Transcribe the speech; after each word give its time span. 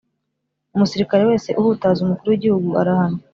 Umusirikare 0.75 1.23
wese 1.29 1.49
uhutaza 1.59 1.99
umukuru 2.01 2.27
w’igihugu 2.31 2.69
arahanwa 2.81 3.21